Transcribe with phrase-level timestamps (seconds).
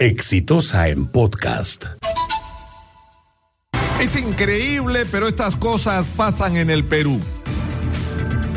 [0.00, 1.84] Exitosa en podcast.
[4.00, 7.20] Es increíble, pero estas cosas pasan en el Perú.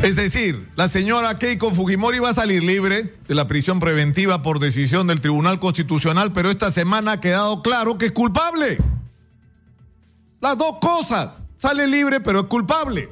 [0.02, 4.58] Es decir, la señora Keiko Fujimori va a salir libre de la prisión preventiva por
[4.58, 8.78] decisión del Tribunal Constitucional, pero esta semana ha quedado claro que es culpable.
[10.40, 11.44] Las dos cosas.
[11.56, 13.10] Sale libre, pero es culpable.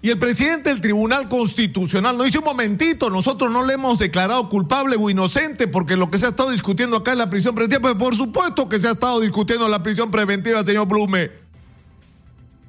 [0.00, 4.48] Y el presidente del Tribunal Constitucional no dice un momentito, nosotros no le hemos declarado
[4.48, 7.80] culpable o inocente porque lo que se ha estado discutiendo acá es la prisión preventiva,
[7.80, 11.30] pues por supuesto que se ha estado discutiendo la prisión preventiva, señor Blume.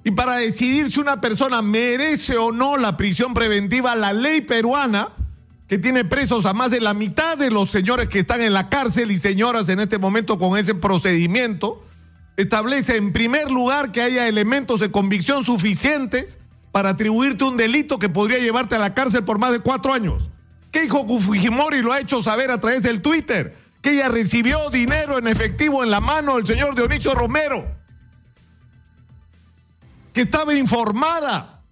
[0.03, 5.09] Y para decidir si una persona merece o no la prisión preventiva, la ley peruana,
[5.67, 8.69] que tiene presos a más de la mitad de los señores que están en la
[8.69, 11.85] cárcel y señoras en este momento con ese procedimiento,
[12.37, 16.38] establece en primer lugar que haya elementos de convicción suficientes
[16.71, 20.29] para atribuirte un delito que podría llevarte a la cárcel por más de cuatro años.
[20.71, 25.27] Keiko Fujimori lo ha hecho saber a través del Twitter, que ella recibió dinero en
[25.27, 27.65] efectivo en la mano del señor Dionisio Romero,
[30.13, 31.63] que estaba informada,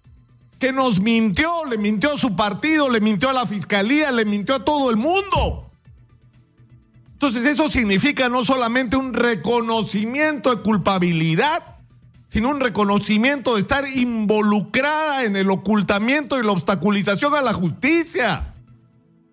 [0.58, 4.56] que nos mintió, le mintió a su partido, le mintió a la fiscalía, le mintió
[4.56, 5.70] a todo el mundo.
[7.12, 11.77] Entonces eso significa no solamente un reconocimiento de culpabilidad,
[12.28, 18.54] sino un reconocimiento de estar involucrada en el ocultamiento y la obstaculización a la justicia.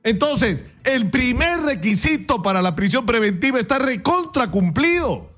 [0.03, 5.29] Entonces, el primer requisito para la prisión preventiva está recontra cumplido.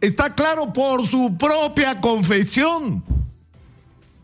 [0.00, 3.04] Está claro por su propia confesión.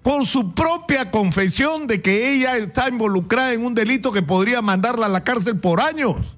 [0.02, 5.06] Por su propia confesión de que ella está involucrada en un delito que podría mandarla
[5.06, 6.36] a la cárcel por años.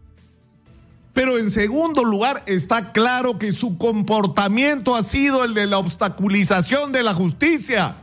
[1.13, 6.91] Pero en segundo lugar, está claro que su comportamiento ha sido el de la obstaculización
[6.91, 7.97] de la justicia.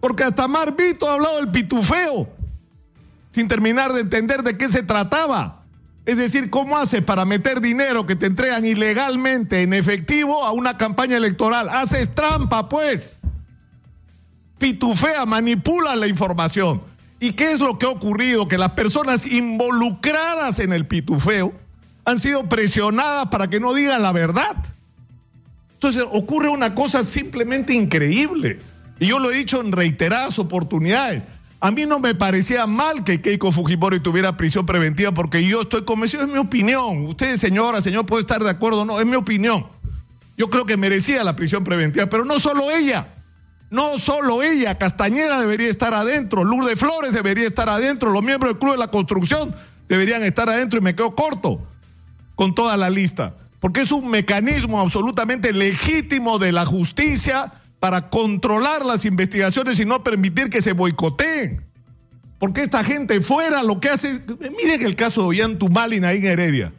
[0.00, 2.28] Porque hasta Marvito ha hablado del pitufeo,
[3.32, 5.62] sin terminar de entender de qué se trataba.
[6.04, 10.76] Es decir, ¿cómo hace para meter dinero que te entregan ilegalmente en efectivo a una
[10.76, 11.68] campaña electoral?
[11.68, 13.20] Haces trampa, pues.
[14.58, 16.82] Pitufea, manipula la información.
[17.20, 18.48] ¿Y qué es lo que ha ocurrido?
[18.48, 21.52] Que las personas involucradas en el pitufeo
[22.10, 24.56] han sido presionadas para que no digan la verdad.
[25.74, 28.58] Entonces ocurre una cosa simplemente increíble.
[28.98, 31.24] Y yo lo he dicho en reiteradas oportunidades.
[31.60, 35.84] A mí no me parecía mal que Keiko Fujimori tuviera prisión preventiva porque yo estoy
[35.84, 37.06] convencido, es mi opinión.
[37.06, 39.66] Usted, señora, señor, puede estar de acuerdo o no, es mi opinión.
[40.36, 43.08] Yo creo que merecía la prisión preventiva, pero no solo ella.
[43.70, 48.58] No solo ella, Castañeda debería estar adentro, Lourdes Flores debería estar adentro, los miembros del
[48.58, 49.54] Club de la Construcción
[49.88, 51.69] deberían estar adentro y me quedo corto
[52.40, 58.86] con toda la lista, porque es un mecanismo absolutamente legítimo de la justicia para controlar
[58.86, 61.66] las investigaciones y no permitir que se boicoteen.
[62.38, 64.22] Porque esta gente fuera lo que hace,
[64.56, 66.72] miren el caso de Ollantumal y Naín Heredia.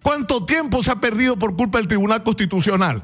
[0.00, 3.02] ¿Cuánto tiempo se ha perdido por culpa del Tribunal Constitucional?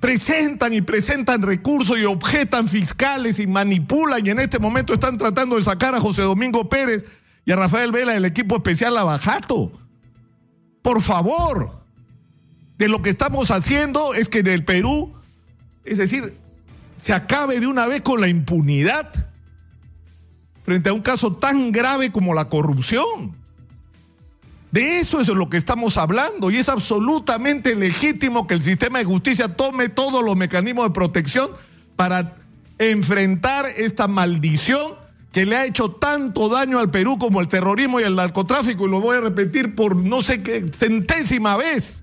[0.00, 5.56] Presentan y presentan recursos y objetan fiscales y manipulan y en este momento están tratando
[5.56, 7.04] de sacar a José Domingo Pérez
[7.44, 9.85] y a Rafael Vela del equipo especial Lavajato.
[10.86, 11.72] Por favor,
[12.78, 15.12] de lo que estamos haciendo es que en el Perú,
[15.84, 16.38] es decir,
[16.94, 19.12] se acabe de una vez con la impunidad
[20.64, 23.34] frente a un caso tan grave como la corrupción.
[24.70, 29.06] De eso es lo que estamos hablando y es absolutamente legítimo que el sistema de
[29.06, 31.50] justicia tome todos los mecanismos de protección
[31.96, 32.36] para
[32.78, 34.94] enfrentar esta maldición
[35.36, 38.90] que le ha hecho tanto daño al Perú como el terrorismo y el narcotráfico, y
[38.90, 42.02] lo voy a repetir por no sé qué centésima vez.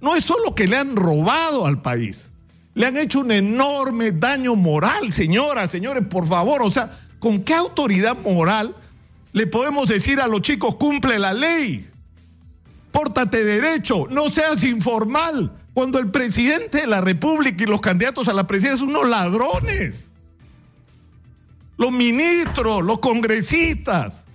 [0.00, 2.30] No es solo que le han robado al país,
[2.74, 7.52] le han hecho un enorme daño moral, señoras, señores, por favor, o sea, ¿con qué
[7.52, 8.76] autoridad moral
[9.32, 11.90] le podemos decir a los chicos cumple la ley?
[12.92, 18.32] Pórtate derecho, no seas informal, cuando el presidente de la República y los candidatos a
[18.32, 20.11] la presidencia son unos ladrones
[21.76, 24.26] los ministros, los congresistas.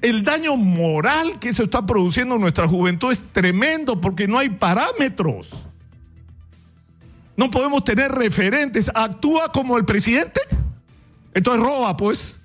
[0.00, 4.50] El daño moral que se está produciendo en nuestra juventud es tremendo porque no hay
[4.50, 5.50] parámetros.
[7.36, 8.90] No podemos tener referentes.
[8.94, 10.40] ¿Actúa como el presidente?
[11.34, 12.36] Entonces roba, pues.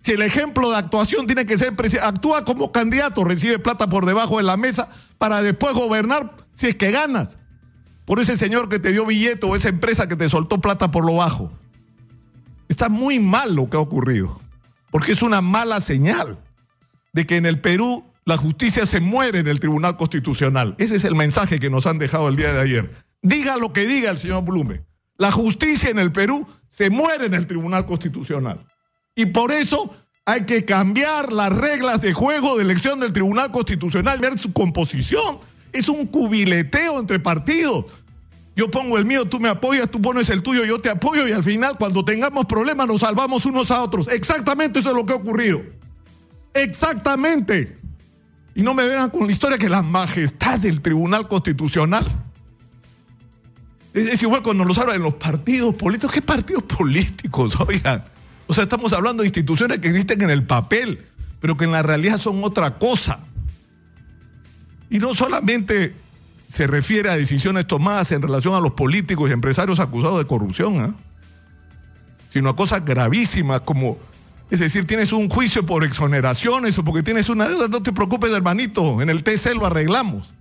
[0.00, 4.04] Si el ejemplo de actuación tiene que ser presidente, actúa como candidato, recibe plata por
[4.04, 7.38] debajo de la mesa para después gobernar si es que ganas.
[8.04, 11.06] Por ese señor que te dio billete o esa empresa que te soltó plata por
[11.06, 11.50] lo bajo.
[12.68, 14.40] Está muy mal lo que ha ocurrido,
[14.90, 16.38] porque es una mala señal
[17.12, 20.74] de que en el Perú la justicia se muere en el Tribunal Constitucional.
[20.78, 23.04] Ese es el mensaje que nos han dejado el día de ayer.
[23.22, 24.82] Diga lo que diga el señor Blume.
[25.18, 28.66] La justicia en el Perú se muere en el Tribunal Constitucional.
[29.14, 29.94] Y por eso
[30.26, 35.38] Hay que cambiar las reglas de juego de elección del Tribunal Constitucional, ver su composición.
[35.72, 37.86] Es un cubileteo entre partidos.
[38.56, 41.32] Yo pongo el mío, tú me apoyas, tú pones el tuyo, yo te apoyo y
[41.32, 44.06] al final cuando tengamos problemas nos salvamos unos a otros.
[44.08, 45.62] Exactamente eso es lo que ha ocurrido.
[46.54, 47.76] Exactamente.
[48.54, 52.06] Y no me vengan con la historia que la majestad del Tribunal Constitucional.
[53.92, 56.12] Es, igual cuando nos hablan de los partidos políticos.
[56.12, 57.58] ¿Qué partidos políticos?
[57.66, 58.04] Oigan.
[58.46, 61.04] O sea, estamos hablando de instituciones que existen en el papel,
[61.40, 63.20] pero que en la realidad son otra cosa.
[64.90, 65.94] Y no solamente
[66.54, 70.76] se refiere a decisiones tomadas en relación a los políticos y empresarios acusados de corrupción,
[70.76, 70.92] ¿eh?
[72.30, 73.98] sino a cosas gravísimas como,
[74.52, 78.30] es decir, tienes un juicio por exoneraciones o porque tienes una deuda, no te preocupes
[78.30, 80.32] hermanito, en el TC lo arreglamos.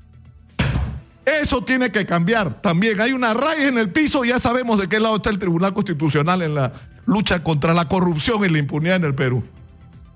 [1.26, 3.02] Eso tiene que cambiar también.
[3.02, 6.44] Hay una raíz en el piso, ya sabemos de qué lado está el Tribunal Constitucional
[6.44, 6.74] en la
[7.08, 9.44] lucha contra la corrupción y la impunidad en el Perú.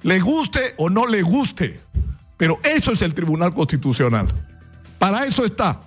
[0.04, 1.80] Le guste o no le guste,
[2.38, 4.28] pero eso es el Tribunal Constitucional.
[5.00, 5.87] Para eso está.